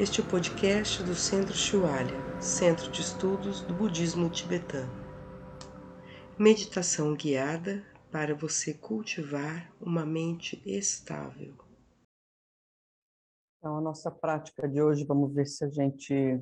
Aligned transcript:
Este 0.00 0.20
é 0.20 0.24
o 0.24 0.28
podcast 0.28 1.02
do 1.02 1.12
Centro 1.12 1.52
Shualya, 1.52 2.40
Centro 2.40 2.88
de 2.88 3.00
Estudos 3.00 3.62
do 3.62 3.74
Budismo 3.74 4.30
Tibetano. 4.30 4.92
Meditação 6.38 7.16
guiada 7.16 7.84
para 8.08 8.32
você 8.32 8.72
cultivar 8.72 9.68
uma 9.80 10.06
mente 10.06 10.62
estável. 10.64 11.52
Então, 13.58 13.76
a 13.76 13.80
nossa 13.80 14.08
prática 14.08 14.68
de 14.68 14.80
hoje, 14.80 15.04
vamos 15.04 15.34
ver 15.34 15.46
se 15.46 15.64
a 15.64 15.68
gente 15.68 16.40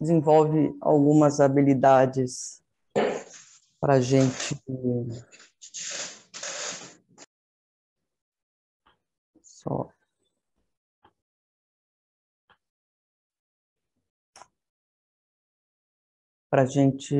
desenvolve 0.00 0.74
algumas 0.80 1.40
habilidades 1.40 2.64
para 3.78 3.96
a 3.96 4.00
gente 4.00 4.56
só 9.42 9.92
para 16.52 16.64
a 16.64 16.66
gente 16.66 17.16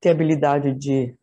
ter 0.00 0.10
habilidade 0.10 0.72
de, 0.72 1.18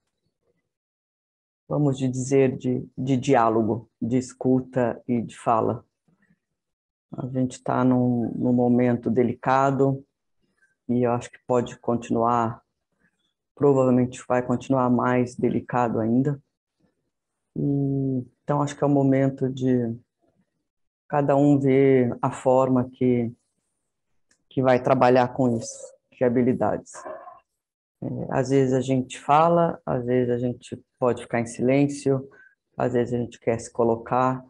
vamos 1.66 1.98
dizer, 1.98 2.58
de, 2.58 2.86
de 2.98 3.16
diálogo, 3.16 3.90
de 4.02 4.18
escuta 4.18 5.02
e 5.08 5.22
de 5.22 5.38
fala. 5.38 5.86
A 7.16 7.26
gente 7.28 7.54
está 7.54 7.86
num, 7.86 8.34
num 8.36 8.52
momento 8.52 9.10
delicado 9.10 10.06
e 10.90 11.04
eu 11.04 11.14
acho 11.14 11.32
que 11.32 11.40
pode 11.48 11.80
continuar, 11.80 12.62
provavelmente 13.56 14.22
vai 14.28 14.46
continuar 14.46 14.90
mais 14.90 15.36
delicado 15.36 16.02
ainda. 16.02 16.38
E, 17.56 18.28
então, 18.44 18.62
acho 18.62 18.76
que 18.76 18.84
é 18.84 18.88
o 18.88 18.90
momento 18.90 19.50
de 19.50 19.98
cada 21.08 21.38
um 21.38 21.58
ver 21.58 22.14
a 22.22 22.30
forma 22.30 22.90
que 22.90 23.34
que 24.60 24.62
vai 24.62 24.84
trabalhar 24.84 25.30
com 25.30 25.58
isso, 25.58 25.94
que 26.12 26.22
habilidades. 26.22 26.92
É, 28.04 28.08
às 28.30 28.50
vezes 28.50 28.74
a 28.74 28.82
gente 28.82 29.18
fala, 29.18 29.82
às 29.86 30.06
vezes 30.06 30.30
a 30.30 30.38
gente 30.38 30.78
pode 31.00 31.22
ficar 31.22 31.40
em 31.40 31.46
silêncio, 31.46 32.30
às 32.78 32.92
vezes 32.92 33.14
a 33.14 33.18
gente 33.18 33.40
quer 33.40 33.58
se 33.58 33.72
colocar. 33.72 34.44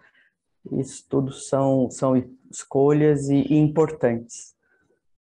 Isso 0.71 1.05
tudo 1.07 1.31
são, 1.31 1.91
são 1.91 2.15
escolhas 2.49 3.29
e, 3.29 3.35
e 3.35 3.55
importantes. 3.55 4.55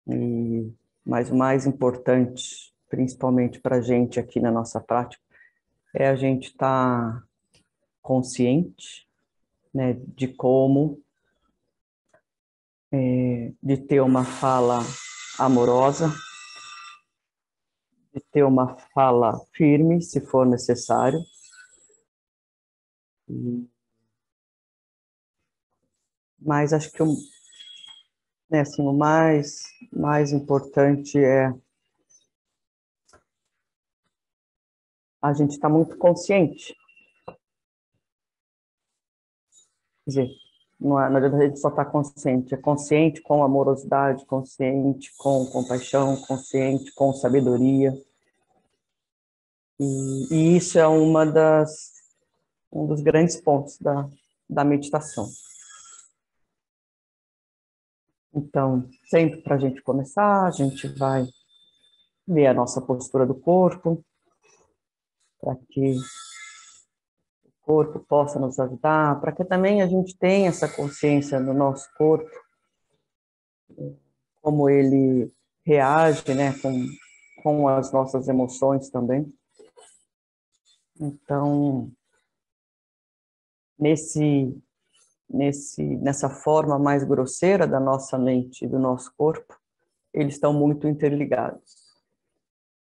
E, 0.08 0.72
mas 1.06 1.30
o 1.30 1.36
mais 1.36 1.66
importante, 1.66 2.74
principalmente 2.90 3.60
para 3.60 3.76
a 3.76 3.82
gente 3.82 4.22
aqui 4.22 4.40
na 4.40 4.52
nossa 4.52 4.80
prática, 4.80 5.22
é 5.94 6.08
a 6.08 6.16
gente 6.16 6.48
estar 6.48 7.14
tá 7.14 7.24
consciente 8.02 9.06
né, 9.74 9.98
de 10.16 10.30
como 10.30 11.02
é, 12.92 13.54
de 13.62 13.78
ter 13.78 14.02
uma 14.02 14.26
fala 14.26 14.80
amorosa, 15.40 16.14
de 18.14 18.22
ter 18.32 18.44
uma 18.44 18.78
fala 18.94 19.40
firme, 19.54 20.02
se 20.02 20.20
for 20.20 20.46
necessário. 20.46 21.20
Mas 26.40 26.74
acho 26.74 26.92
que 26.92 27.02
o, 27.02 27.16
né, 28.50 28.62
assim, 28.62 28.82
o 28.82 28.92
mais, 28.92 29.64
mais 29.94 30.34
importante 30.34 31.18
é 31.18 31.54
a 35.22 35.34
gente 35.34 35.52
estar 35.52 35.70
tá 35.70 35.74
muito 35.74 35.98
consciente. 35.98 36.76
Quer 40.04 40.10
dizer, 40.10 40.51
não, 40.82 41.00
é, 41.00 41.10
não 41.10 41.18
adianta 41.18 41.38
a 41.38 41.46
gente 41.46 41.60
só 41.60 41.70
estar 41.70 41.86
tá 41.86 41.92
consciente, 41.92 42.56
é 42.56 42.58
consciente 42.58 43.22
com 43.22 43.44
amorosidade, 43.44 44.26
consciente 44.26 45.14
com 45.16 45.46
compaixão, 45.46 46.18
consciente 46.24 46.92
com 46.94 47.14
sabedoria. 47.14 47.94
E, 49.80 50.28
e 50.32 50.58
isso 50.58 50.80
é 50.80 50.88
uma 50.88 51.24
das, 51.24 51.92
um 52.72 52.88
dos 52.88 53.02
grandes 53.02 53.40
pontos 53.40 53.78
da, 53.78 54.10
da 54.50 54.64
meditação. 54.64 55.28
Então, 58.34 58.90
sempre 59.06 59.42
para 59.42 59.56
a 59.56 59.60
gente 59.60 59.82
começar, 59.84 60.48
a 60.48 60.52
gente 60.52 60.88
vai 60.88 61.28
ver 62.28 62.48
a 62.48 62.54
nossa 62.54 62.82
postura 62.82 63.26
do 63.26 63.36
corpo, 63.36 64.04
para 65.40 65.56
que 65.70 65.96
corpo 67.72 68.02
possa 68.02 68.38
nos 68.38 68.60
ajudar, 68.60 69.22
para 69.22 69.32
que 69.32 69.46
também 69.46 69.82
a 69.82 69.88
gente 69.88 70.18
tenha 70.18 70.50
essa 70.50 70.68
consciência 70.68 71.40
do 71.40 71.54
nosso 71.54 71.90
corpo, 71.98 72.30
como 74.42 74.70
ele 74.70 75.34
reage, 75.66 76.34
né, 76.34 76.52
com, 76.62 76.86
com 77.42 77.70
as 77.70 77.94
nossas 77.94 78.28
emoções 78.28 78.90
também. 78.90 79.34
Então, 81.00 81.90
nesse, 83.80 84.62
nesse, 85.30 85.82
nessa 85.96 86.30
forma 86.30 86.78
mais 86.78 87.06
grosseira 87.06 87.66
da 87.66 87.80
nossa 87.80 88.18
mente 88.18 88.66
e 88.66 88.68
do 88.68 88.80
nosso 88.80 89.14
corpo, 89.16 89.58
eles 90.14 90.34
estão 90.34 90.52
muito 90.52 90.90
interligados. 90.90 91.74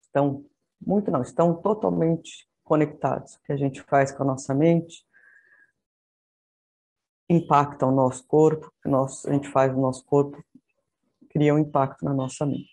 Estão 0.00 0.44
muito 0.80 1.10
não, 1.10 1.22
estão 1.22 1.60
totalmente 1.60 2.46
conectados. 2.66 3.38
Que 3.47 3.53
a 3.53 3.56
gente 3.56 3.81
faz 3.82 4.12
com 4.12 4.22
a 4.25 4.27
nossa 4.27 4.53
mente 4.53 5.06
impacta 7.28 7.84
o 7.87 7.91
nosso 7.91 8.25
corpo, 8.27 8.72
que 8.81 8.88
a 8.88 9.32
gente 9.32 9.49
faz 9.49 9.72
no 9.72 9.81
nosso 9.81 10.04
corpo 10.04 10.43
cria 11.28 11.55
um 11.55 11.59
impacto 11.59 12.03
na 12.03 12.15
nossa 12.15 12.47
mente. 12.47 12.71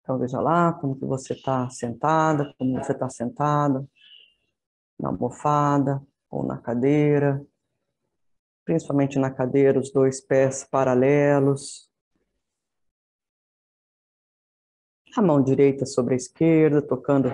Então 0.00 0.18
veja 0.18 0.40
lá 0.40 0.72
como 0.72 0.96
que 0.98 1.04
você 1.04 1.34
está 1.34 1.68
sentada, 1.68 2.54
como 2.58 2.78
você 2.78 2.92
está 2.92 3.10
sentada, 3.10 3.86
na 4.98 5.10
almofada 5.10 6.02
ou 6.30 6.46
na 6.46 6.56
cadeira, 6.56 7.44
principalmente 8.64 9.18
na 9.18 9.30
cadeira, 9.30 9.78
os 9.78 9.92
dois 9.92 10.20
pés 10.20 10.64
paralelos, 10.64 11.90
a 15.16 15.22
mão 15.22 15.42
direita 15.42 15.86
sobre 15.86 16.14
a 16.14 16.16
esquerda, 16.16 16.82
tocando 16.82 17.30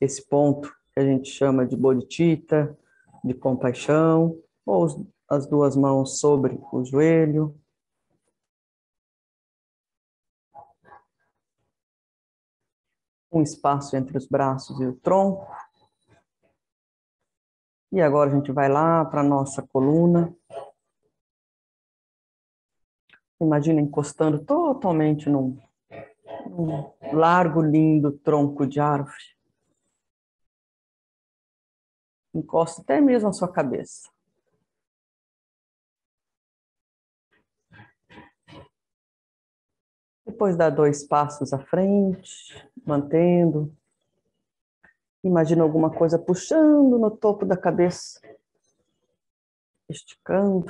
esse 0.00 0.26
ponto 0.26 0.68
que 0.92 1.00
a 1.00 1.04
gente 1.04 1.30
chama 1.30 1.66
de 1.66 1.76
bodhicitta, 1.76 2.78
de 3.24 3.32
compaixão, 3.32 4.38
ou 4.64 5.08
as 5.28 5.46
duas 5.46 5.74
mãos 5.74 6.20
sobre 6.20 6.60
o 6.72 6.84
joelho. 6.84 7.58
Um 13.32 13.42
espaço 13.42 13.96
entre 13.96 14.16
os 14.16 14.26
braços 14.26 14.80
e 14.80 14.86
o 14.86 14.94
tronco. 14.96 15.46
E 17.92 18.00
agora 18.00 18.30
a 18.30 18.34
gente 18.34 18.52
vai 18.52 18.68
lá 18.68 19.04
para 19.04 19.20
a 19.20 19.24
nossa 19.24 19.62
coluna. 19.62 20.34
Imagina 23.40 23.80
encostando 23.80 24.44
totalmente 24.44 25.28
num 25.28 25.58
um 26.46 27.16
largo, 27.16 27.60
lindo 27.60 28.12
tronco 28.18 28.66
de 28.66 28.80
árvore. 28.80 29.36
Encosta 32.34 32.82
até 32.82 33.00
mesmo 33.00 33.28
a 33.28 33.32
sua 33.32 33.50
cabeça. 33.50 34.10
Depois 40.26 40.56
dá 40.56 40.68
dois 40.68 41.06
passos 41.06 41.52
à 41.52 41.58
frente, 41.58 42.52
mantendo. 42.84 43.74
Imagina 45.24 45.62
alguma 45.62 45.90
coisa 45.90 46.18
puxando 46.18 46.98
no 46.98 47.10
topo 47.10 47.46
da 47.46 47.56
cabeça, 47.56 48.20
esticando. 49.88 50.66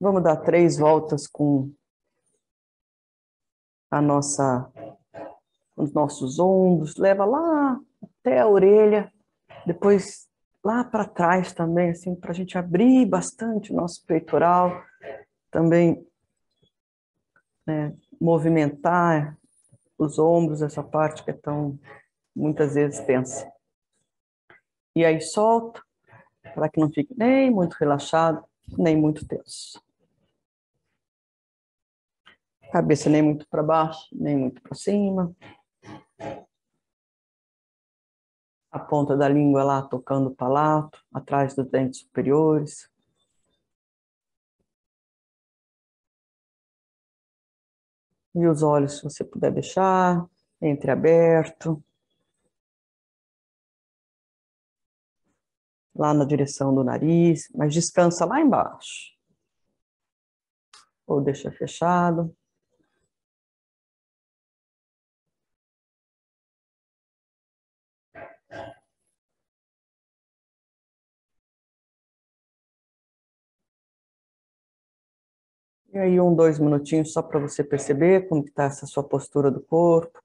Vamos 0.00 0.22
dar 0.22 0.36
três 0.36 0.78
voltas 0.78 1.26
com 1.26 1.74
a 3.90 4.00
nossa, 4.00 4.70
os 5.76 5.92
nossos 5.92 6.38
ombros, 6.38 6.96
leva 6.96 7.24
lá 7.24 7.80
até 8.02 8.40
a 8.40 8.48
orelha, 8.48 9.12
depois 9.64 10.28
lá 10.64 10.82
para 10.82 11.04
trás 11.04 11.52
também, 11.52 11.90
assim, 11.90 12.14
para 12.14 12.30
a 12.30 12.34
gente 12.34 12.58
abrir 12.58 13.06
bastante 13.06 13.72
o 13.72 13.76
nosso 13.76 14.04
peitoral, 14.04 14.82
também 15.50 16.04
né, 17.66 17.94
movimentar 18.20 19.36
os 19.98 20.18
ombros, 20.18 20.62
essa 20.62 20.82
parte 20.82 21.24
que 21.24 21.30
é 21.30 21.34
tão, 21.34 21.78
muitas 22.34 22.74
vezes, 22.74 23.00
tensa. 23.00 23.50
E 24.94 25.04
aí 25.04 25.20
solta, 25.20 25.82
para 26.54 26.68
que 26.68 26.80
não 26.80 26.90
fique 26.90 27.14
nem 27.16 27.50
muito 27.50 27.74
relaxado, 27.74 28.44
nem 28.76 28.96
muito 28.96 29.26
tenso. 29.26 29.80
Cabeça 32.72 33.08
nem 33.08 33.22
muito 33.22 33.48
para 33.48 33.62
baixo, 33.62 34.08
nem 34.12 34.36
muito 34.36 34.60
para 34.60 34.74
cima. 34.74 35.34
A 38.70 38.78
ponta 38.78 39.16
da 39.16 39.28
língua 39.28 39.62
lá 39.62 39.82
tocando 39.82 40.28
o 40.28 40.34
palato, 40.34 41.02
atrás 41.12 41.54
dos 41.54 41.70
dentes 41.70 42.00
superiores. 42.00 42.90
E 48.34 48.46
os 48.46 48.62
olhos, 48.62 48.98
se 48.98 49.04
você 49.04 49.24
puder 49.24 49.50
deixar, 49.52 50.28
entreaberto. 50.60 51.82
Lá 55.94 56.12
na 56.12 56.26
direção 56.26 56.74
do 56.74 56.84
nariz, 56.84 57.48
mas 57.54 57.72
descansa 57.72 58.26
lá 58.26 58.40
embaixo. 58.40 59.16
Ou 61.06 61.22
deixa 61.22 61.50
fechado. 61.50 62.36
E 75.96 75.98
aí, 75.98 76.20
um, 76.20 76.34
dois 76.34 76.58
minutinhos 76.58 77.10
só 77.10 77.22
para 77.22 77.40
você 77.40 77.64
perceber 77.64 78.28
como 78.28 78.44
está 78.44 78.64
essa 78.64 78.84
sua 78.84 79.02
postura 79.02 79.50
do 79.50 79.62
corpo, 79.62 80.22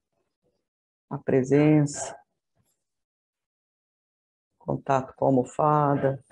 a 1.08 1.16
presença, 1.16 2.14
contato 4.58 5.14
com 5.16 5.24
a 5.24 5.28
almofada, 5.28 6.22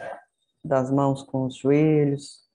das 0.63 0.91
mãos 0.91 1.23
com 1.23 1.47
os 1.47 1.57
joelhos. 1.57 2.50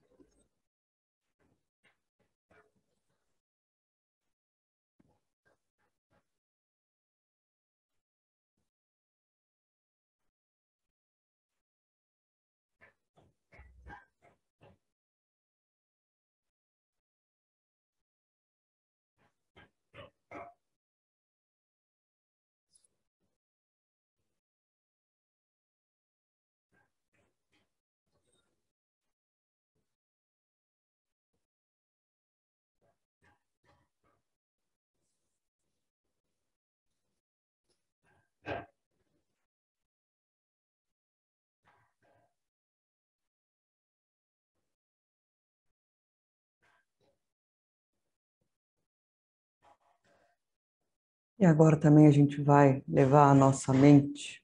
E 51.37 51.45
agora 51.45 51.77
também 51.77 52.07
a 52.07 52.11
gente 52.11 52.41
vai 52.41 52.81
levar 52.87 53.29
a 53.29 53.33
nossa 53.33 53.73
mente 53.73 54.41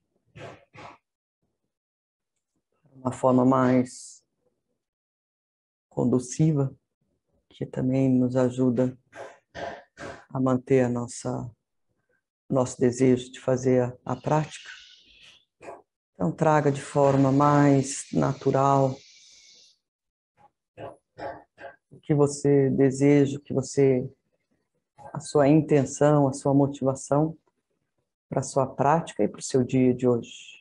para 2.83 2.93
uma 2.93 3.11
forma 3.13 3.45
mais 3.45 4.21
conduciva, 5.89 6.75
que 7.49 7.65
também 7.65 8.09
nos 8.09 8.35
ajuda 8.35 8.97
a 10.29 10.39
manter 10.39 10.81
a 10.81 10.89
nossa 10.89 11.49
nosso 12.49 12.77
desejo 12.77 13.31
de 13.31 13.39
fazer 13.39 13.83
a, 13.83 13.97
a 14.05 14.15
prática. 14.17 14.69
Então 16.13 16.29
traga 16.29 16.69
de 16.69 16.81
forma 16.81 17.31
mais 17.31 18.05
natural 18.11 18.97
o 21.89 21.99
que 22.01 22.13
você 22.13 22.69
deseja, 22.69 23.37
o 23.37 23.41
que 23.41 23.53
você 23.53 24.09
a 25.13 25.19
sua 25.19 25.48
intenção, 25.48 26.27
a 26.27 26.33
sua 26.33 26.53
motivação 26.53 27.38
para 28.30 28.39
a 28.39 28.44
sua 28.44 28.65
prática 28.65 29.24
e 29.24 29.27
para 29.27 29.39
o 29.39 29.44
seu 29.44 29.63
dia 29.63 29.94
de 29.94 30.07
hoje. 30.07 30.60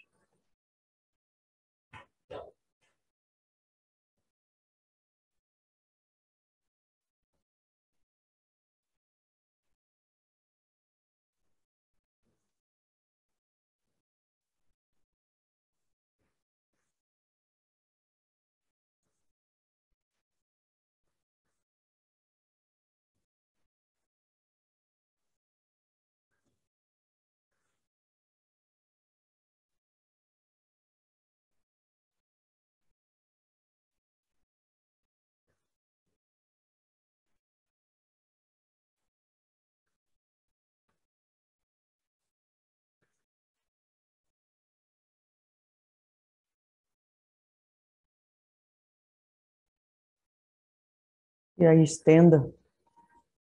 E 51.61 51.67
aí 51.67 51.83
estenda 51.83 52.51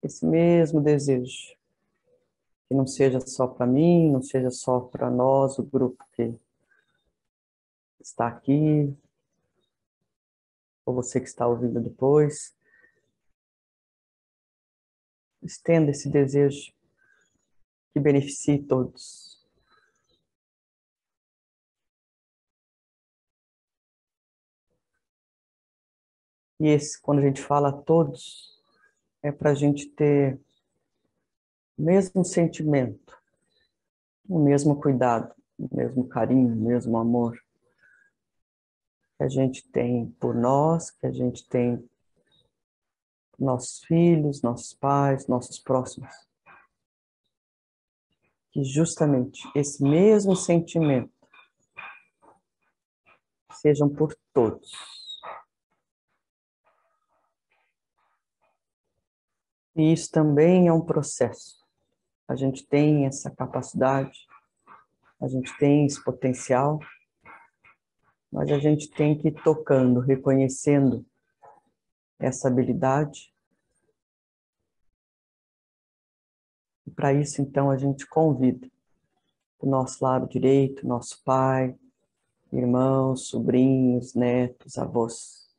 esse 0.00 0.24
mesmo 0.24 0.80
desejo. 0.80 1.56
Que 2.68 2.74
não 2.74 2.86
seja 2.86 3.18
só 3.18 3.48
para 3.48 3.66
mim, 3.66 4.12
não 4.12 4.22
seja 4.22 4.48
só 4.48 4.78
para 4.78 5.10
nós, 5.10 5.58
o 5.58 5.64
grupo 5.64 6.04
que 6.12 6.38
está 8.00 8.28
aqui, 8.28 8.96
ou 10.84 10.94
você 10.94 11.20
que 11.20 11.26
está 11.26 11.48
ouvindo 11.48 11.80
depois. 11.80 12.56
Estenda 15.42 15.90
esse 15.90 16.08
desejo 16.08 16.72
que 17.92 17.98
beneficie 17.98 18.62
todos. 18.62 19.35
E 26.58 26.68
esse, 26.68 27.00
quando 27.00 27.18
a 27.18 27.22
gente 27.22 27.40
fala 27.40 27.72
todos, 27.72 28.60
é 29.22 29.30
para 29.30 29.50
a 29.50 29.54
gente 29.54 29.86
ter 29.86 30.40
o 31.76 31.82
mesmo 31.82 32.24
sentimento, 32.24 33.16
o 34.28 34.38
mesmo 34.38 34.80
cuidado, 34.80 35.34
o 35.58 35.74
mesmo 35.74 36.08
carinho, 36.08 36.52
o 36.52 36.56
mesmo 36.56 36.96
amor 36.96 37.38
que 39.16 39.24
a 39.24 39.28
gente 39.28 39.66
tem 39.70 40.10
por 40.20 40.34
nós, 40.34 40.90
que 40.90 41.06
a 41.06 41.12
gente 41.12 41.46
tem 41.48 41.88
nossos 43.38 43.82
filhos, 43.84 44.42
nossos 44.42 44.74
pais, 44.74 45.26
nossos 45.26 45.58
próximos. 45.58 46.14
Que 48.50 48.62
justamente 48.64 49.40
esse 49.54 49.82
mesmo 49.82 50.34
sentimento 50.34 51.12
sejam 53.52 53.88
por 53.88 54.16
todos. 54.32 54.95
E 59.76 59.92
isso 59.92 60.10
também 60.10 60.68
é 60.68 60.72
um 60.72 60.80
processo. 60.80 61.62
A 62.26 62.34
gente 62.34 62.66
tem 62.66 63.04
essa 63.04 63.30
capacidade, 63.30 64.26
a 65.20 65.28
gente 65.28 65.54
tem 65.58 65.84
esse 65.84 66.02
potencial, 66.02 66.80
mas 68.32 68.50
a 68.50 68.58
gente 68.58 68.90
tem 68.90 69.16
que 69.16 69.28
ir 69.28 69.42
tocando, 69.42 70.00
reconhecendo 70.00 71.04
essa 72.18 72.48
habilidade. 72.48 73.34
E 76.86 76.90
para 76.90 77.12
isso, 77.12 77.42
então, 77.42 77.70
a 77.70 77.76
gente 77.76 78.06
convida 78.06 78.66
o 79.58 79.66
nosso 79.66 80.02
lado 80.02 80.26
direito, 80.26 80.86
nosso 80.86 81.22
pai, 81.22 81.76
irmãos, 82.50 83.28
sobrinhos, 83.28 84.14
netos, 84.14 84.78
avós, 84.78 85.54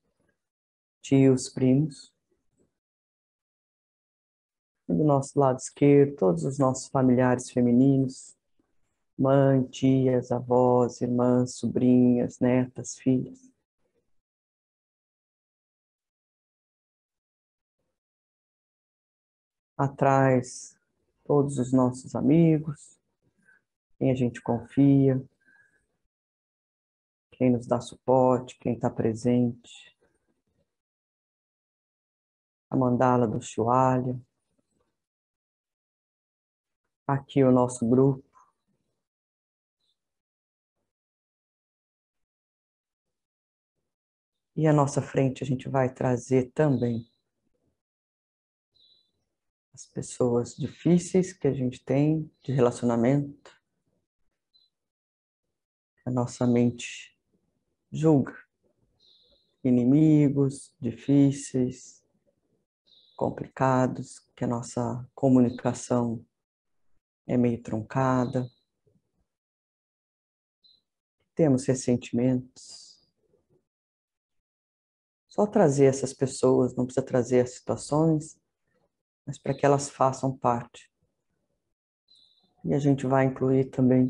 tios, 1.02 1.50
primos, 1.50 2.17
do 4.88 5.03
nosso 5.03 5.39
lado 5.39 5.58
esquerdo, 5.58 6.15
todos 6.15 6.44
os 6.46 6.58
nossos 6.58 6.88
familiares 6.88 7.50
femininos, 7.51 8.38
mãe, 9.17 9.63
tias, 9.63 10.32
avós, 10.32 11.01
irmãs, 11.01 11.56
sobrinhas, 11.56 12.39
netas, 12.39 12.96
filhas. 12.98 13.51
Atrás, 19.77 20.75
todos 21.24 21.60
os 21.60 21.72
nossos 21.72 22.15
amigos, 22.15 22.98
quem 24.00 24.12
a 24.12 24.15
gente 24.15 24.41
confia, 24.41 25.22
quem 27.32 27.51
nos 27.51 27.67
dá 27.67 27.79
suporte, 27.79 28.58
quem 28.60 28.74
está 28.74 28.89
presente. 28.89 29.96
A 32.70 32.75
mandala 32.75 33.27
do 33.27 33.39
Shualha. 33.39 34.20
Aqui 37.08 37.44
o 37.44 37.52
nosso 37.52 37.88
grupo. 37.88 38.28
E 44.56 44.68
à 44.68 44.74
nossa 44.74 45.02
frente 45.02 45.44
a 45.44 45.48
gente 45.48 45.70
vai 45.70 45.94
trazer 45.94 46.52
também 46.52 47.08
as 49.74 49.86
pessoas 49.86 50.56
difíceis 50.56 51.32
que 51.32 51.48
a 51.48 51.54
gente 51.54 51.84
tem 51.86 52.30
de 52.44 52.52
relacionamento. 52.52 53.56
A 56.06 56.12
nossa 56.12 56.46
mente 56.46 57.18
julga 57.92 58.36
inimigos 59.64 60.74
difíceis, 60.80 62.04
complicados, 63.16 64.20
que 64.36 64.44
a 64.44 64.48
nossa 64.48 65.08
comunicação 65.14 66.26
é 67.27 67.38
meio 67.38 67.62
truncada. 67.62 68.50
Temos 71.36 71.65
ressentimentos 71.65 72.88
só 75.38 75.46
trazer 75.46 75.86
essas 75.86 76.13
pessoas, 76.13 76.75
não 76.75 76.86
precisa 76.86 77.05
trazer 77.05 77.41
as 77.41 77.51
situações, 77.51 78.39
mas 79.24 79.38
para 79.38 79.53
que 79.53 79.63
elas 79.63 79.88
façam 79.88 80.36
parte. 80.36 80.91
E 82.65 82.74
a 82.74 82.79
gente 82.79 83.05
vai 83.05 83.25
incluir 83.25 83.65
também 83.65 84.07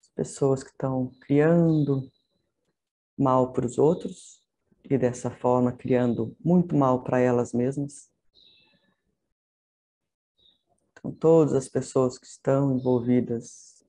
as 0.00 0.08
pessoas 0.08 0.64
que 0.64 0.70
estão 0.70 1.12
criando 1.20 2.10
mal 3.16 3.52
para 3.52 3.66
os 3.66 3.78
outros 3.78 4.42
e 4.82 4.98
dessa 4.98 5.30
forma 5.30 5.72
criando 5.72 6.36
muito 6.44 6.74
mal 6.74 7.04
para 7.04 7.20
elas 7.20 7.52
mesmas. 7.52 8.10
Então, 11.06 11.12
todas 11.12 11.54
as 11.54 11.68
pessoas 11.68 12.18
que 12.18 12.26
estão 12.26 12.76
envolvidas 12.76 13.84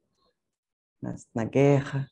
na, 1.01 1.15
na 1.33 1.43
guerra, 1.45 2.09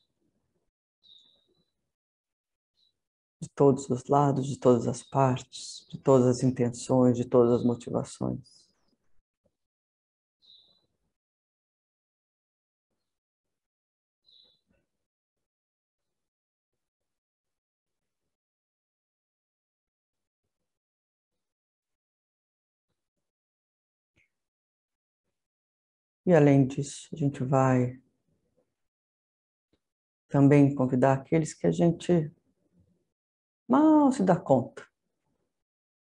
de 3.40 3.50
todos 3.50 3.88
os 3.90 4.06
lados, 4.08 4.48
de 4.48 4.58
todas 4.58 4.88
as 4.88 5.04
partes, 5.04 5.86
de 5.92 6.00
todas 6.00 6.26
as 6.26 6.44
intenções, 6.44 7.16
de 7.16 7.26
todas 7.26 7.60
as 7.60 7.66
motivações. 7.66 8.65
E 26.26 26.34
além 26.34 26.66
disso, 26.66 27.08
a 27.14 27.16
gente 27.16 27.44
vai 27.44 28.00
também 30.28 30.74
convidar 30.74 31.14
aqueles 31.14 31.54
que 31.54 31.68
a 31.68 31.72
gente 31.72 32.32
mal 33.68 34.12
se 34.12 34.24
dá 34.24 34.36
conta 34.36 34.86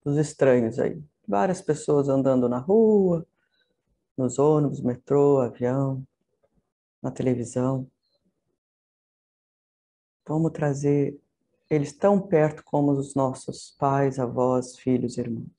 dos 0.04 0.18
estranhos 0.18 0.80
aí. 0.80 1.02
Várias 1.28 1.62
pessoas 1.62 2.10
andando 2.10 2.50
na 2.50 2.58
rua, 2.58 3.28
nos 4.18 4.40
ônibus, 4.40 4.82
metrô, 4.82 5.40
avião, 5.40 6.06
na 7.02 7.12
televisão. 7.12 7.90
Vamos 10.28 10.52
trazer 10.52 11.20
eles 11.70 11.94
tão 11.94 12.20
perto 12.20 12.64
como 12.64 12.92
os 12.92 13.14
nossos 13.14 13.76
pais, 13.78 14.18
avós, 14.20 14.78
filhos, 14.78 15.18
irmãos. 15.18 15.57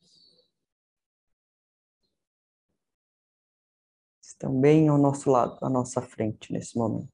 Estão 4.38 4.60
bem 4.60 4.88
ao 4.88 4.96
nosso 4.96 5.28
lado, 5.30 5.58
à 5.60 5.68
nossa 5.68 6.00
frente 6.00 6.52
nesse 6.52 6.78
momento. 6.78 7.12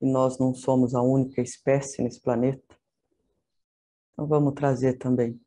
e 0.00 0.06
nós 0.06 0.38
não 0.38 0.54
somos 0.54 0.94
a 0.94 1.02
única 1.02 1.40
espécie 1.40 2.02
nesse 2.02 2.20
planeta. 2.20 2.78
Então 4.12 4.26
vamos 4.26 4.54
trazer 4.54 4.98
também 4.98 5.40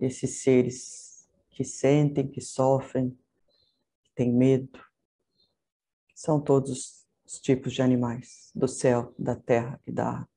esses 0.00 0.42
seres 0.42 1.28
que 1.50 1.64
sentem, 1.64 2.26
que 2.26 2.40
sofrem, 2.40 3.10
que 4.02 4.10
têm 4.14 4.32
medo. 4.32 4.80
São 6.14 6.40
todos 6.40 7.06
os 7.24 7.40
tipos 7.40 7.74
de 7.74 7.82
animais 7.82 8.50
do 8.54 8.66
céu, 8.68 9.14
da 9.18 9.36
terra 9.36 9.80
e 9.86 9.92
da 9.92 10.08
água. 10.08 10.35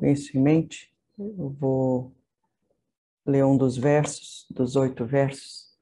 Com 0.00 0.06
isso 0.06 0.34
em 0.34 0.40
mente, 0.40 0.90
eu 1.18 1.50
vou 1.50 2.16
ler 3.26 3.44
um 3.44 3.54
dos 3.54 3.76
versos, 3.76 4.46
dos 4.48 4.74
oito 4.74 5.04
versos, 5.04 5.78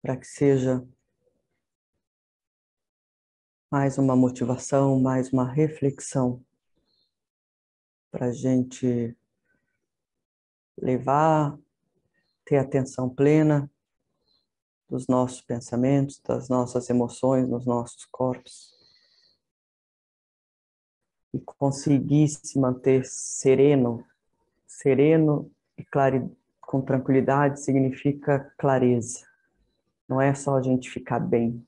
para 0.00 0.16
que 0.16 0.26
seja 0.26 0.82
mais 3.70 3.98
uma 3.98 4.16
motivação, 4.16 4.98
mais 4.98 5.30
uma 5.30 5.46
reflexão 5.46 6.42
para 8.10 8.28
a 8.28 8.32
gente 8.32 9.14
levar, 10.78 11.58
ter 12.46 12.56
atenção 12.56 13.10
plena 13.10 13.70
dos 14.88 15.06
nossos 15.06 15.42
pensamentos, 15.42 16.18
das 16.20 16.48
nossas 16.48 16.88
emoções, 16.88 17.46
nos 17.46 17.66
nossos 17.66 18.06
corpos 18.06 18.81
e 21.32 21.40
conseguir 21.40 22.28
se 22.28 22.58
manter 22.58 23.04
sereno, 23.04 24.04
sereno 24.66 25.50
e 25.76 25.84
clare, 25.84 26.30
com 26.60 26.82
tranquilidade 26.82 27.60
significa 27.60 28.52
clareza. 28.58 29.26
Não 30.08 30.20
é 30.20 30.34
só 30.34 30.56
a 30.56 30.62
gente 30.62 30.90
ficar 30.90 31.20
bem. 31.20 31.66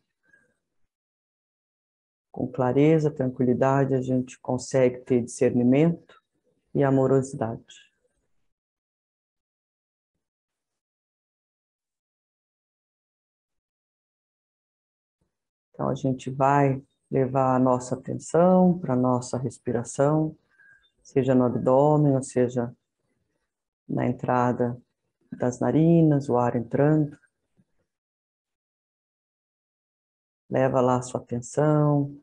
Com 2.31 2.47
clareza, 2.47 3.11
tranquilidade, 3.11 3.95
a 3.95 4.03
gente 4.03 4.39
consegue 4.41 4.99
ter 5.01 5.23
discernimento 5.23 6.23
e 6.75 6.83
amorosidade. 6.83 7.85
Então 15.73 15.89
a 15.89 15.95
gente 15.95 16.31
vai 16.31 16.83
levar 17.15 17.55
a 17.55 17.61
nossa 17.61 17.95
atenção 17.95 18.77
para 18.77 18.95
a 18.95 18.97
nossa 18.97 19.39
respiração, 19.39 20.37
seja 21.01 21.33
no 21.33 21.45
abdômen, 21.45 22.17
ou 22.17 22.23
seja 22.25 22.75
na 23.89 24.05
entrada 24.09 24.77
das 25.31 25.61
narinas, 25.61 26.29
o 26.29 26.37
ar 26.37 26.57
entrando. 26.57 27.17
Leva 30.51 30.81
lá 30.81 30.97
a 30.97 31.03
sua 31.03 31.21
atenção. 31.21 32.21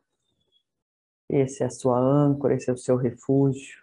Esse 1.30 1.64
é 1.64 1.68
a 1.68 1.72
sua 1.72 1.98
âncora, 1.98 2.54
esse 2.54 2.70
é 2.70 2.74
o 2.74 2.78
seu 2.78 2.98
refúgio. 2.98 3.82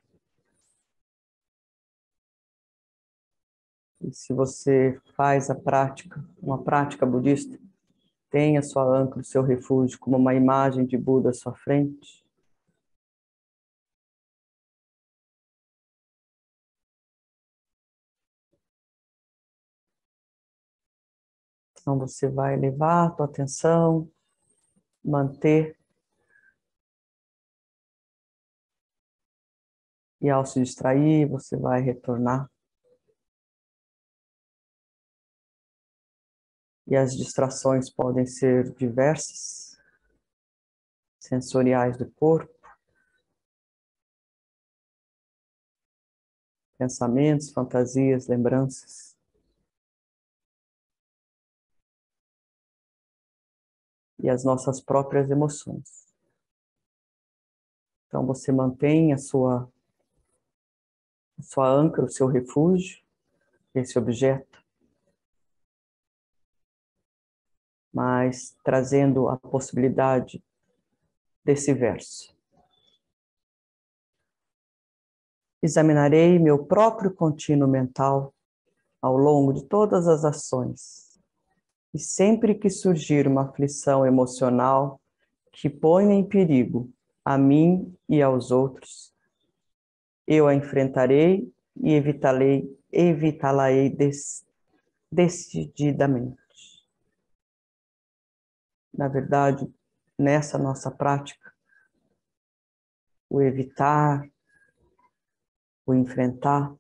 E 4.03 4.13
se 4.13 4.35
você 4.35 5.01
faz 5.17 5.49
a 5.49 5.55
prática, 5.55 6.23
uma 6.43 6.63
prática 6.63 7.07
budista, 7.07 7.59
Tenha 8.31 8.63
sua 8.63 8.85
âncora, 8.85 9.23
seu 9.23 9.43
refúgio, 9.43 9.99
como 9.99 10.17
uma 10.17 10.35
imagem 10.35 10.85
de 10.87 10.97
Buda 10.97 11.31
à 11.31 11.33
sua 11.33 11.55
frente. 11.55 12.25
Então 21.81 21.99
você 21.99 22.29
vai 22.29 22.57
levar 22.57 23.07
a 23.07 23.11
tua 23.11 23.27
atenção, 23.27 24.11
manter 25.03 25.79
e 30.21 30.29
ao 30.29 30.45
se 30.45 30.61
distrair, 30.61 31.27
você 31.27 31.57
vai 31.57 31.81
retornar 31.81 32.51
e 36.89 36.97
as 36.97 37.15
distrações 37.15 37.91
podem 37.91 38.27
ser 38.27 38.73
diversas. 38.75 39.69
sensoriais 41.21 41.99
do 41.99 42.11
corpo, 42.13 42.59
pensamentos, 46.79 47.51
fantasias, 47.51 48.27
lembranças. 48.29 49.15
E 54.19 54.31
as 54.31 54.43
nossas 54.43 54.81
próprias 54.81 55.31
emoções. 55.31 56.09
Então 58.07 58.25
você 58.25 58.51
mantém 58.51 59.13
a 59.13 59.19
sua, 59.19 59.71
a 61.39 61.43
sua 61.43 61.69
âncora, 61.69 62.07
o 62.07 62.11
seu 62.11 62.27
refúgio, 62.27 63.05
esse 63.75 63.99
objeto, 63.99 64.48
mas 67.93 68.57
trazendo 68.65 69.29
a 69.29 69.37
possibilidade 69.37 70.43
desse 71.45 71.73
verso. 71.73 72.37
Examinarei 75.63 76.39
meu 76.39 76.65
próprio 76.65 77.13
contínuo 77.13 77.69
mental 77.69 78.35
ao 79.01 79.17
longo 79.17 79.53
de 79.53 79.65
todas 79.65 80.07
as 80.07 80.25
ações, 80.25 81.19
e 81.95 81.99
sempre 81.99 82.55
que 82.55 82.69
surgir 82.69 83.27
uma 83.27 83.43
aflição 83.43 84.05
emocional 84.05 85.01
que 85.53 85.69
ponha 85.69 86.15
em 86.15 86.25
perigo 86.25 86.91
a 87.25 87.37
mim 87.37 87.97
e 88.09 88.23
aos 88.23 88.51
outros. 88.51 89.13
Eu 90.27 90.47
a 90.47 90.55
enfrentarei 90.55 91.53
e 91.77 91.95
evitá-la-ei 91.95 92.77
evitá 92.93 93.53
decididamente. 95.11 96.48
Na 98.99 99.07
verdade, 99.09 99.73
nessa 100.19 100.59
nossa 100.59 100.91
prática, 100.91 101.55
o 103.31 103.41
evitar, 103.41 104.29
o 105.87 105.95
enfrentar, 105.95 106.77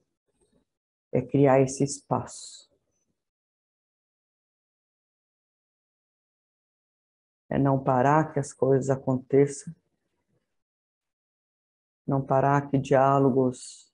é 1.13 1.23
criar 1.23 1.61
esse 1.61 1.85
espaço. 1.85 2.69
É 7.49 7.59
não 7.59 7.83
parar 7.83 8.33
que 8.33 8.39
as 8.39 8.53
coisas 8.53 8.91
aconteçam 8.91 9.75
não 12.09 12.25
parar 12.25 12.71
que 12.71 12.79
diálogos 12.79 13.93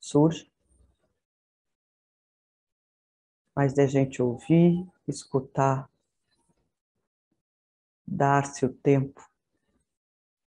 surjam, 0.00 0.50
mas 3.54 3.72
de 3.72 3.82
a 3.82 3.86
gente 3.86 4.20
ouvir, 4.20 4.84
escutar, 5.06 5.88
dar-se 8.06 8.64
o 8.64 8.72
tempo 8.72 9.20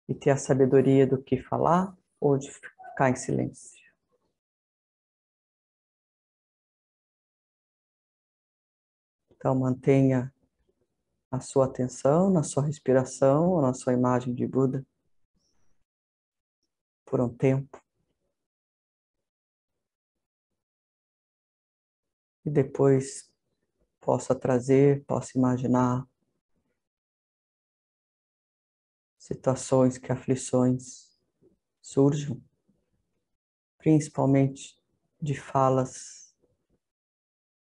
e 0.09 0.15
ter 0.15 0.31
a 0.31 0.37
sabedoria 0.37 1.07
do 1.07 1.23
que 1.23 1.43
falar 1.43 1.97
ou 2.21 2.39
de 2.39 2.51
ficar 2.51 3.11
em 3.11 3.17
silêncio. 3.17 3.79
Então 9.31 9.55
mantenha 9.55 10.33
a 11.31 11.41
sua 11.41 11.67
atenção 11.67 12.31
na 12.31 12.43
sua 12.43 12.65
respiração, 12.65 13.61
na 13.61 13.75
sua 13.75 13.93
imagem 13.93 14.35
de 14.35 14.47
Buda 14.47 14.85
por 17.05 17.21
um 17.21 17.29
tempo. 17.29 17.81
E 22.45 22.51
depois 22.51 23.31
possa 24.01 24.35
trazer, 24.35 25.05
possa 25.05 25.37
imaginar 25.37 26.08
situações 29.29 29.99
que 29.99 30.11
aflições 30.11 31.11
surjam, 31.83 32.43
principalmente 33.77 34.75
de 35.21 35.39
falas, 35.39 36.35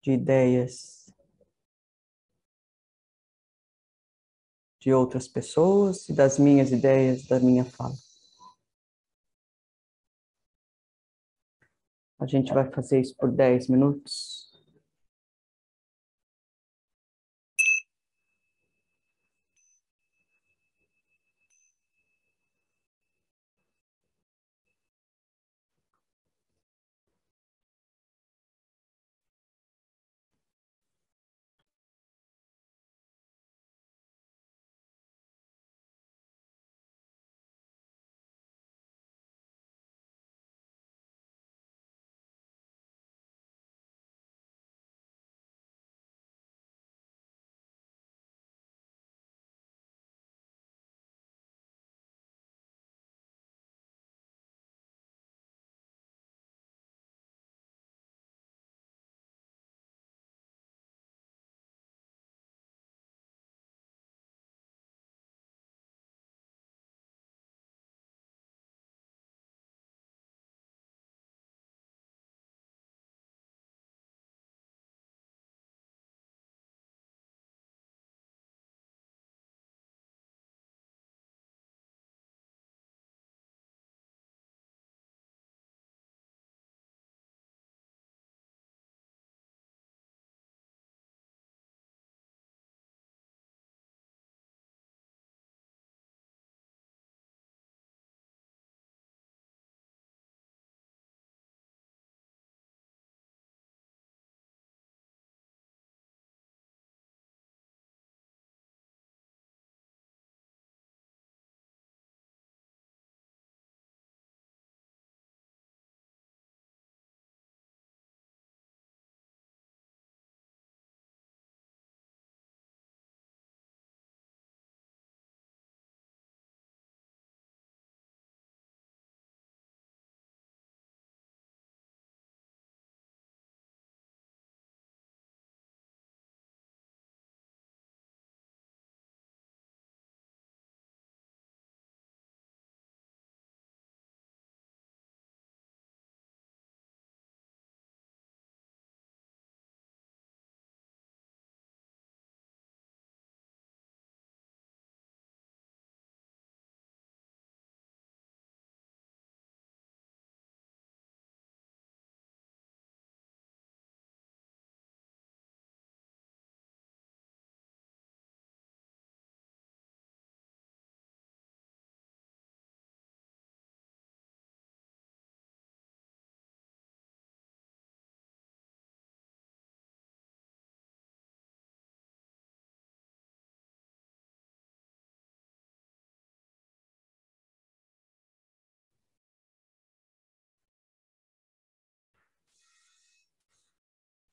de 0.02 0.12
ideias 0.12 1.12
de 4.80 4.94
outras 4.94 5.28
pessoas 5.28 6.08
e 6.08 6.14
das 6.14 6.38
minhas 6.38 6.72
ideias, 6.72 7.26
da 7.26 7.38
minha 7.38 7.66
fala. 7.66 7.94
A 12.18 12.26
gente 12.26 12.54
vai 12.54 12.70
fazer 12.72 13.02
isso 13.02 13.14
por 13.16 13.30
10 13.30 13.68
minutos. 13.68 14.39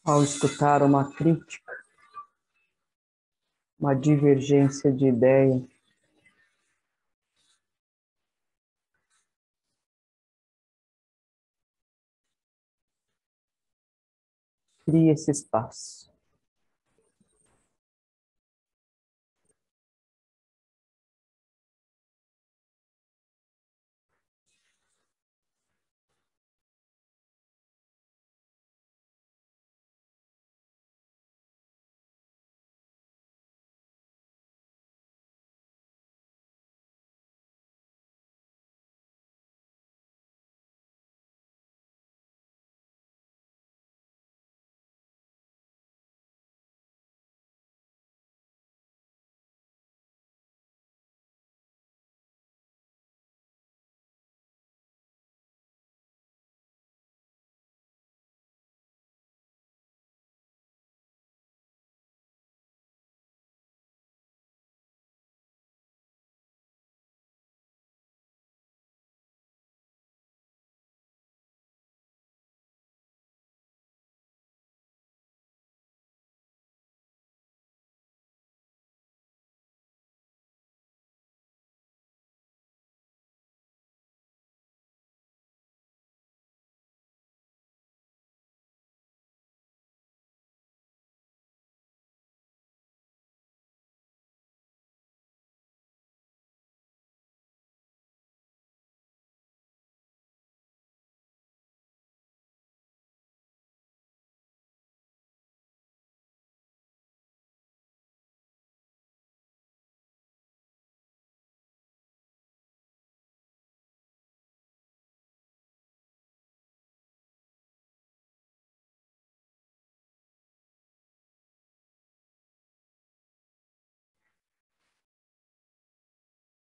Ao 0.07 0.23
escutar 0.23 0.81
uma 0.83 1.11
crítica, 1.11 1.73
uma 3.77 3.93
divergência 3.93 4.89
de 4.89 5.05
ideia, 5.05 5.61
crie 14.85 15.09
esse 15.09 15.29
espaço. 15.29 16.16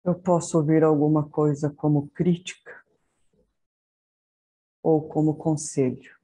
Eu 0.10 0.20
posso 0.20 0.58
ouvir 0.58 0.84
alguma 0.84 1.30
coisa 1.30 1.70
como 1.70 2.10
crítica 2.10 2.84
ou 4.82 5.08
como 5.08 5.36
conselho. 5.36 6.18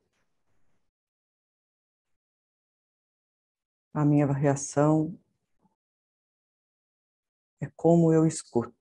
A 3.94 4.04
minha 4.04 4.26
reação 4.26 5.16
é 7.62 7.70
como 7.76 8.12
eu 8.12 8.26
escuto. 8.26 8.74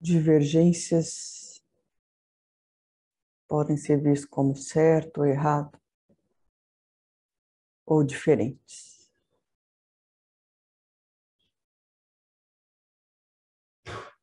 Divergências 0.00 1.62
podem 3.46 3.76
ser 3.76 4.00
vistas 4.00 4.30
como 4.30 4.56
certo 4.56 5.18
ou 5.18 5.26
errado, 5.26 5.78
ou 7.84 8.02
diferentes. 8.02 9.10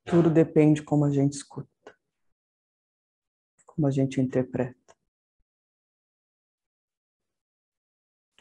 Tudo 0.05 0.29
depende 0.29 0.81
como 0.81 1.03
a 1.03 1.11
gente 1.11 1.33
escuta, 1.33 1.95
como 3.65 3.85
a 3.85 3.91
gente 3.91 4.21
interpreta. 4.21 4.95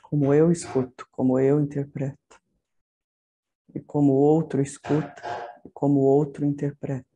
Como 0.00 0.32
eu 0.32 0.52
escuto, 0.52 1.06
como 1.10 1.38
eu 1.40 1.60
interpreto. 1.60 2.40
E 3.74 3.80
como 3.80 4.12
o 4.12 4.16
outro 4.16 4.62
escuta, 4.62 5.20
e 5.64 5.68
como 5.70 5.98
o 5.98 6.04
outro 6.04 6.44
interpreta. 6.44 7.15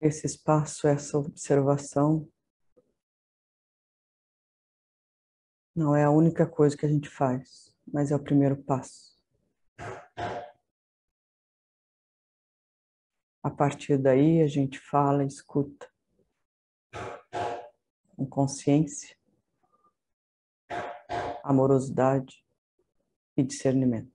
esse 0.00 0.26
espaço, 0.26 0.86
essa 0.86 1.18
observação, 1.18 2.28
não 5.74 5.94
é 5.94 6.04
a 6.04 6.10
única 6.10 6.46
coisa 6.46 6.76
que 6.76 6.86
a 6.86 6.88
gente 6.88 7.08
faz, 7.08 7.74
mas 7.86 8.10
é 8.10 8.16
o 8.16 8.22
primeiro 8.22 8.56
passo. 8.56 9.14
A 13.42 13.50
partir 13.50 13.98
daí, 13.98 14.42
a 14.42 14.46
gente 14.48 14.78
fala 14.80 15.24
escuta 15.24 15.88
com 18.16 18.26
consciência, 18.26 19.16
amorosidade 21.44 22.44
e 23.36 23.42
discernimento. 23.42 24.10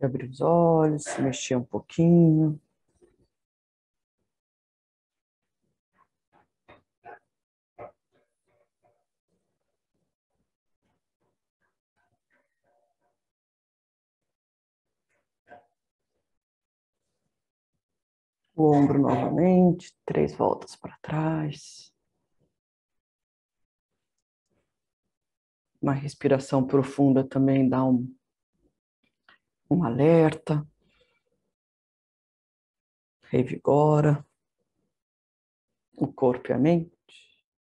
Abrir 0.00 0.28
os 0.30 0.40
olhos, 0.40 1.04
mexer 1.18 1.56
um 1.56 1.64
pouquinho. 1.64 2.60
O 18.54 18.72
ombro 18.74 19.00
novamente, 19.00 19.94
três 20.04 20.34
voltas 20.34 20.74
para 20.74 20.96
trás. 21.00 21.92
Uma 25.80 25.92
respiração 25.92 26.66
profunda 26.66 27.22
também 27.22 27.68
dá 27.68 27.84
um 27.84 28.12
um 29.70 29.84
alerta, 29.84 30.66
revigora 33.22 34.24
o 35.96 36.12
corpo 36.12 36.50
e 36.50 36.54
a 36.54 36.58
mente. 36.58 36.97